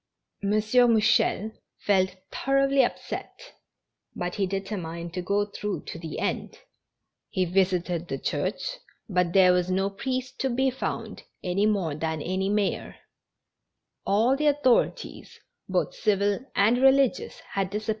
M. 0.41 0.49
Mou 0.73 0.99
chel 0.99 1.51
felt 1.77 2.15
thoroughly 2.31 2.83
upset, 2.83 3.51
but 4.15 4.33
he 4.33 4.47
determined 4.47 5.13
to 5.13 5.21
go 5.21 5.45
through 5.45 5.83
to 5.83 5.99
the 5.99 6.17
end, 6.17 6.49
and 6.49 6.57
he 7.29 7.45
visited 7.45 8.07
the 8.07 8.17
church, 8.17 8.79
but 9.07 9.31
there 9.31 9.51
GENERAL 9.53 9.59
H.vPPINESS. 9.59 9.67
237 9.67 9.77
was 9.77 9.77
no 9.77 9.89
priest 9.91 10.39
to 10.39 10.49
be 10.49 10.69
found 10.71 11.23
any 11.43 11.67
moi 11.67 11.93
t^lian 11.93 12.23
any 12.25 12.49
aayor. 12.49 12.95
All 14.03 14.35
the 14.35 14.47
authorities, 14.47 15.39
both 15.69 15.93
civil 15.93 16.39
and 16.55 16.79
religious, 16.79 17.39
hau 17.53 17.65
disi. 17.65 17.89